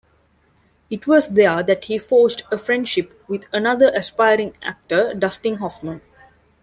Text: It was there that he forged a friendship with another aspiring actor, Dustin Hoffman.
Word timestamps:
It 0.89 1.05
was 1.05 1.29
there 1.35 1.61
that 1.61 1.83
he 1.85 1.99
forged 1.99 2.41
a 2.51 2.57
friendship 2.57 3.23
with 3.27 3.45
another 3.53 3.91
aspiring 3.93 4.55
actor, 4.63 5.13
Dustin 5.13 5.57
Hoffman. 5.57 6.01